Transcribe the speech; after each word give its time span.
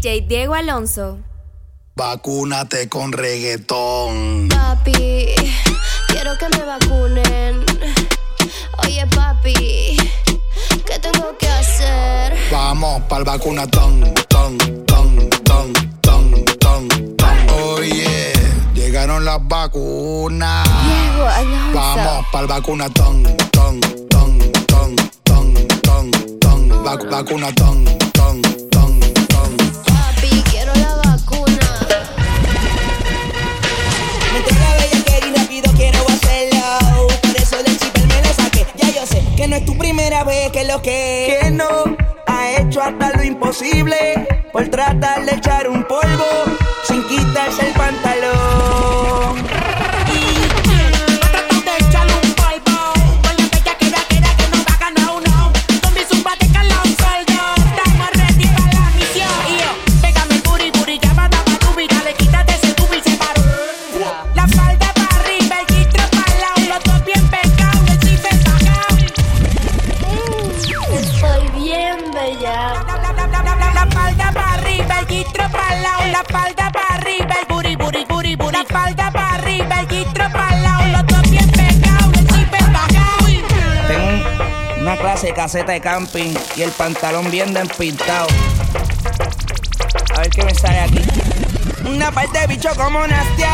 DJ 0.00 0.20
Diego 0.28 0.54
Alonso. 0.54 1.18
Vacúnate 1.96 2.88
con 2.88 3.10
reggaetón. 3.10 4.46
Papi, 4.48 4.92
quiero 6.06 6.38
que 6.38 6.48
me 6.56 6.64
vacunen. 6.64 7.64
Oye, 8.84 9.04
papi, 9.08 9.96
¿qué 10.86 10.98
tengo 11.00 11.36
que 11.36 11.48
hacer? 11.48 12.36
Vamos 12.52 13.02
pa'l 13.08 13.24
vacunatón, 13.24 14.14
ton, 14.28 14.56
ton, 14.86 15.28
ton, 15.44 15.72
ton, 16.00 16.44
ton, 16.60 16.88
ton. 17.16 17.48
Oye, 17.74 18.32
llegaron 18.74 19.24
las 19.24 19.40
vacunas. 19.48 20.64
Diego 20.84 21.26
Alonso. 21.26 21.72
Vamos 21.74 22.26
pa'l 22.30 22.46
vacunatón, 22.46 23.22
ton, 23.50 23.80
ton, 24.08 24.38
ton, 24.68 24.94
ton, 25.24 25.54
ton, 25.82 26.10
ton. 26.40 26.84
Vac- 26.84 27.10
vacunatón, 27.10 27.84
clase 85.48 85.64
de 85.64 85.80
camping 85.80 86.34
y 86.56 86.62
el 86.62 86.70
pantalón 86.72 87.30
bien 87.30 87.54
despintado. 87.54 88.26
A 90.14 90.20
ver 90.20 90.28
qué 90.28 90.44
me 90.44 90.54
sale 90.54 90.80
aquí. 90.80 91.00
Una 91.86 92.12
parte 92.12 92.40
de 92.40 92.46
bicho 92.48 92.68
como 92.76 93.06
Nastia. 93.06 93.50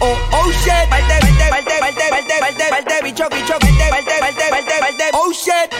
Oh, 0.00 0.16
oh 0.32 0.50
shit. 0.50 0.88
Parte, 0.88 1.14
parte, 1.20 1.50
parte, 1.50 1.74
parte, 1.78 2.02
parte, 2.08 2.34
parte, 2.40 2.64
parte, 2.70 2.94
bicho, 3.02 3.28
bicho, 3.30 3.58
parte, 3.58 3.90
parte, 3.90 4.12
parte, 4.18 4.44
parte, 4.48 4.74
parte, 4.80 5.04
oh 5.12 5.30
shit. 5.30 5.70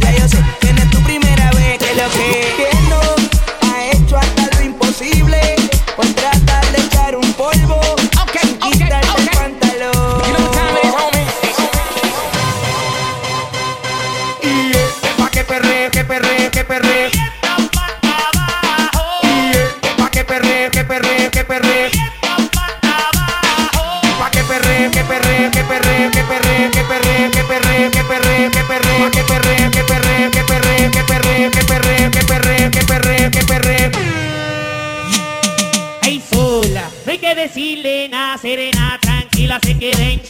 Ya 0.00 0.12
yo 0.12 0.28
sé 0.28 0.38
que 0.60 0.68
es 0.70 0.90
tu 0.90 1.02
primera 1.02 1.50
vez 1.50 1.78
que 1.78 1.94
lo 1.96 2.08
que, 2.10 2.54
que 2.56 3.19
serena, 38.40 38.98
tranquila, 39.00 39.58
se 39.62 39.78
queden. 39.78 40.22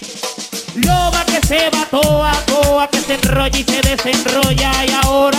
Loba 0.77 1.25
que 1.25 1.41
se 1.47 1.71
va 1.71 1.85
toa, 1.91 2.33
toa 2.47 2.89
que 2.89 3.01
se 3.01 3.15
enrolla 3.15 3.59
y 3.59 3.65
se 3.65 3.81
desenrolla 3.83 4.71
y 4.87 4.91
ahora 5.05 5.39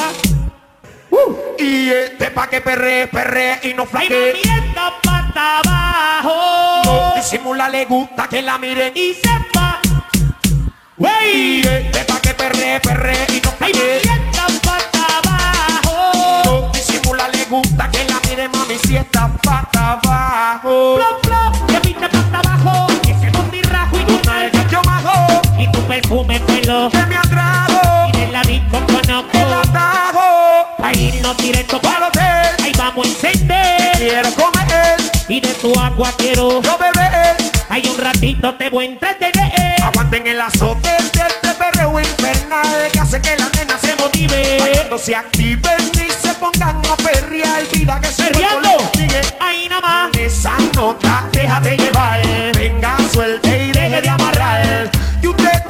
Y 1.57 1.89
este 1.89 2.31
pa' 2.31 2.47
que 2.47 2.59
perre, 2.59 3.07
perre 3.07 3.59
y 3.63 3.73
no 3.73 3.85
flaque. 3.85 4.33
movimiento 4.33 4.81
pata 5.03 5.59
abajo 5.59 6.81
No 6.83 7.13
disimula, 7.15 7.69
le 7.69 7.85
gusta 7.85 8.27
que 8.27 8.41
la 8.41 8.57
miren 8.57 8.91
y 8.95 9.13
sepa, 9.13 9.79
Y 10.97 11.03
wey, 11.03 11.61
este 11.61 12.03
pa' 12.05 12.19
que 12.19 12.33
perre, 12.33 12.79
perre 12.81 13.15
y 13.29 13.39
no 13.41 13.51
flaque. 13.51 13.73
movimiento 14.03 14.41
pata 14.67 15.05
abajo, 15.23 16.41
No 16.45 16.71
disimula, 16.73 17.27
le 17.29 17.45
gusta 17.45 17.89
que 17.89 18.03
la 18.03 18.19
miren, 18.27 18.51
mami, 18.51 18.77
si 18.85 18.97
está 18.97 19.29
pata 19.41 19.93
abajo. 19.93 20.97
Flo, 20.97 21.19
flo, 21.23 21.67
que 26.71 27.05
me 27.05 27.17
atrajo, 27.17 28.09
y 28.13 28.17
de 28.17 28.27
la 28.31 28.41
disco 28.43 28.77
el 28.77 28.85
conozco, 28.85 29.37
atajo. 29.61 30.83
ahí 30.83 31.19
no 31.21 31.33
directo 31.33 31.81
Para 31.81 32.07
hotel, 32.07 32.55
Ahí 32.63 32.71
vamos 32.77 33.05
a 33.05 33.09
encender 33.09 33.91
quiero 33.97 34.29
comer, 34.35 34.97
y 35.27 35.41
de 35.41 35.53
tu 35.55 35.77
agua 35.77 36.13
quiero. 36.17 36.61
yo 36.61 36.77
beber. 36.77 37.35
Hay 37.69 37.83
un 37.87 37.97
ratito 37.97 38.53
te 38.55 38.69
voy 38.69 38.85
a 38.85 38.89
entretener. 38.89 39.81
Aguanten 39.83 40.27
el 40.27 40.39
azote 40.39 40.89
de 40.89 41.27
este 41.27 41.53
perreo 41.57 41.99
infernal 41.99 42.89
que 42.91 42.99
hace 42.99 43.21
que 43.21 43.35
la 43.37 43.49
nena 43.49 43.77
se 43.77 43.95
motive. 43.97 44.57
Cuando 44.77 44.97
se 44.97 45.15
activen 45.15 45.91
y 45.93 46.11
se 46.25 46.33
pongan 46.35 46.81
a 46.89 46.95
perrear, 46.95 47.63
vida 47.73 47.99
que 47.99 48.07
cuerpo 48.07 48.31
Perreando. 48.31 48.91
Ahí 49.39 49.67
nada 49.69 49.81
más. 49.81 50.17
Esa 50.17 50.57
nota, 50.75 51.25
déjate 51.33 51.77
llevar. 51.77 52.21
Venga, 52.55 52.97
suelte 53.13 53.50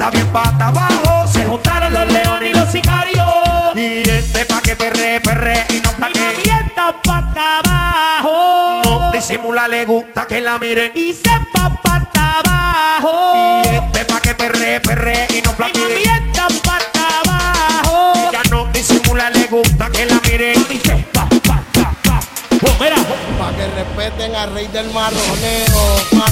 Y 0.02 0.04
está 0.04 0.10
bien 0.10 0.32
pata 0.32 0.66
abajo. 0.66 1.28
Se 1.28 1.44
juntaron 1.44 1.94
los 1.94 2.06
leones 2.12 2.50
y 2.50 2.54
los 2.58 2.68
sicarios. 2.70 3.24
Y 3.76 4.02
este 4.08 4.44
pa' 4.46 4.60
que 4.60 4.74
perre, 4.74 5.20
perre 5.20 5.64
y 5.70 5.74
no 5.80 5.90
Y 5.90 5.94
plaque. 5.94 6.18
movimiento 6.18 6.82
para 7.04 7.58
abajo. 7.60 8.80
No 8.84 9.12
disimula, 9.12 9.68
le 9.68 9.84
gusta 9.84 10.26
que 10.26 10.40
la 10.40 10.58
miren. 10.58 10.90
Y 10.96 11.12
se 11.12 11.30
va 11.56 11.70
para 11.84 12.40
abajo. 12.40 13.62
Y 13.64 13.76
este 13.76 14.04
pa' 14.06 14.20
que 14.20 14.34
perre, 14.34 14.80
perre 14.80 15.26
y 15.30 15.40
no 15.40 15.52
Y 15.52 15.54
plaque. 15.54 15.78
movimiento 15.78 16.42
para 16.64 16.84
abajo. 17.20 18.30
Ya 18.32 18.42
no 18.50 18.66
disimula, 18.72 19.30
le 19.30 19.46
gusta 19.46 19.88
que 19.90 20.04
la 20.06 20.20
miren. 20.28 20.66
Dice, 20.68 21.06
pa, 21.12 21.28
pa, 21.28 21.62
pa, 21.72 21.94
pa. 22.02 22.20
Oh, 22.66 22.82
mira. 22.82 22.96
Pa' 23.38 23.52
que 23.56 23.66
respeten 23.68 24.34
al 24.34 24.52
rey 24.52 24.66
del 24.66 24.90
marroneo, 24.92 25.96
marroneo, 26.12 26.31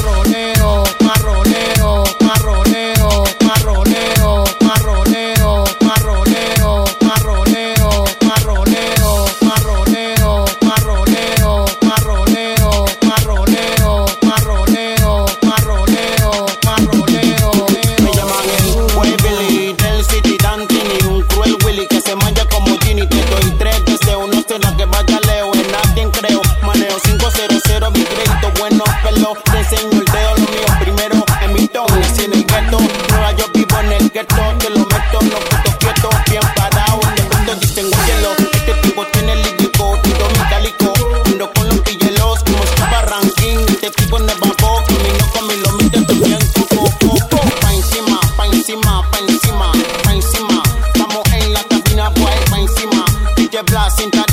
blast 53.64 54.00
into 54.00 54.29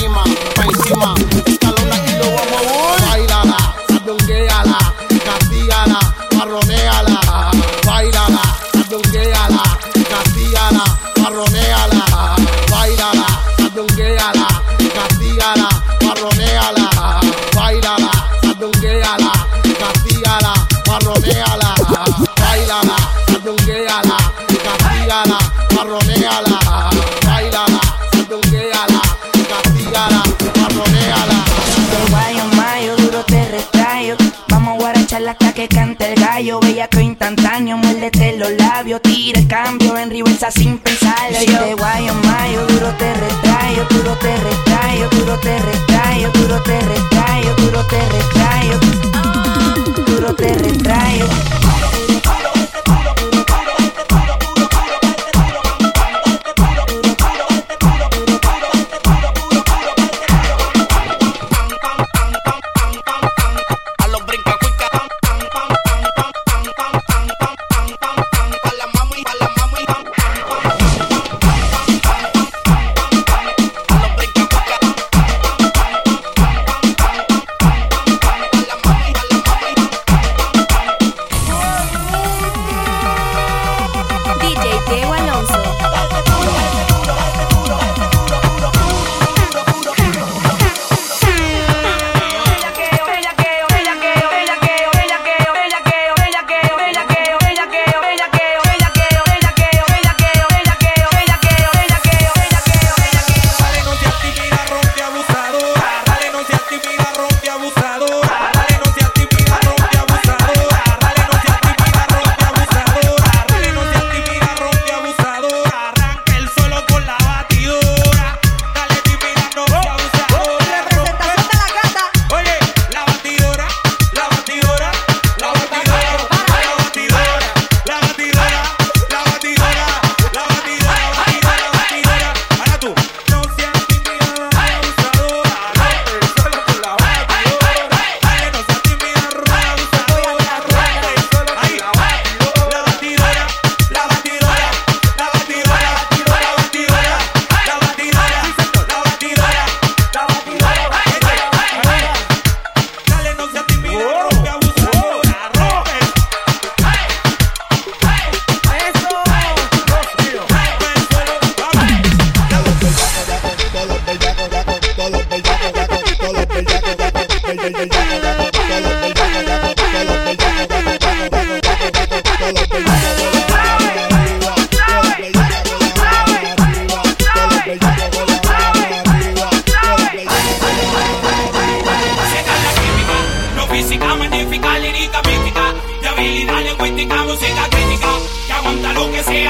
hasta 35.39 35.53
que 35.53 35.67
cante 35.67 36.13
el 36.13 36.19
gallo. 36.19 36.59
Bellaco 36.59 36.99
instantáneo, 36.99 37.77
muérdete 37.77 38.37
los 38.37 38.51
labios. 38.51 39.01
Tira 39.01 39.39
el 39.39 39.47
cambio 39.47 39.97
en 39.97 40.09
reversa 40.09 40.51
sin 40.51 40.77
pensarlo. 40.79 41.37
Yo 41.45 41.61
de 41.61 41.73
guayo 41.75 42.13
mayo, 42.13 42.65
duro 42.67 42.89
te 42.97 43.13
retrayo, 43.13 43.85
duro 43.89 44.17
te 44.17 44.37
retrayo, 44.37 45.09
duro 45.09 45.39
te 45.39 45.59
retrayo, 45.59 46.31
duro 46.31 46.63
te 46.63 46.79
retrayo, 46.81 47.55
duro 47.55 47.85
te 47.87 47.99
retrayo. 47.99 48.36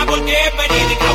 porque 0.05 0.31
he 0.31 0.49
venido 0.51 1.06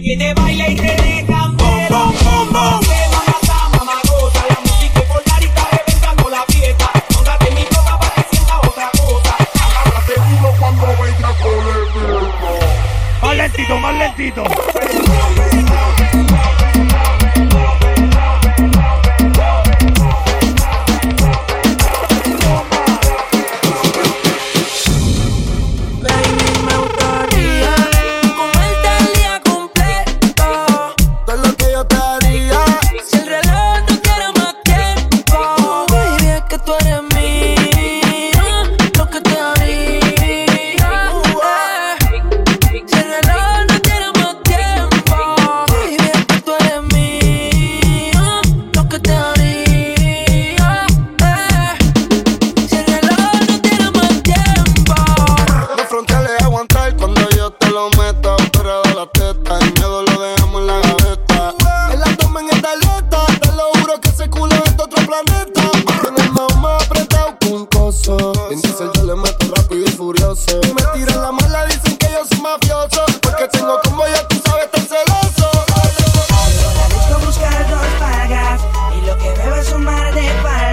quiere 0.00 0.18
que 0.18 0.34
te 0.34 0.40
baile 0.40 0.70
y 0.70 0.76
te 0.76 0.82
dejan. 0.82 1.56
Bom, 1.56 1.88
bom, 1.88 2.52
bom, 2.52 2.80
mamagota, 3.76 4.44
la 4.48 4.60
música 4.60 5.00
y 5.00 6.30
la 6.30 6.44
fiesta. 6.46 6.90
Mi 7.54 7.64
para 7.64 8.58
otra 8.60 8.90
cosa. 8.92 9.36
Cuando 10.58 10.86
venga 11.02 11.30
Más 13.22 13.36
lentito, 13.36 13.78
más 13.78 13.98
lentito. 13.98 14.73
meto 69.24 69.54
rápido 69.56 69.84
y 69.84 69.90
furioso. 69.90 70.60
Me 70.74 70.82
tiran 70.94 71.20
la 71.22 71.32
mala, 71.32 71.64
dicen 71.66 71.96
que 71.96 72.06
yo 72.12 72.24
soy 72.28 72.40
mafioso. 72.40 73.04
Porque 73.22 73.48
tengo 73.48 73.80
como 73.84 74.06
yo, 74.06 74.26
tú 74.28 74.36
sabes, 74.46 74.70
tan 74.70 74.86
celoso. 74.86 75.50
Ahora 76.30 76.94
busco 76.94 77.26
buscar 77.26 77.70
dos 77.70 77.86
pagas. 77.98 78.60
Y 78.96 79.06
lo 79.06 79.16
que 79.18 79.30
veo 79.30 79.54
es 79.56 79.72
un 79.72 79.84
mar 79.84 80.14
de 80.14 80.30
pagas. 80.42 80.63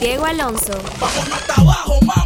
Diego 0.00 0.26
Alonso. 0.26 0.72
Vamos 1.00 1.28
hasta 1.32 1.60
abajo, 1.60 1.98
mamá. 2.02 2.23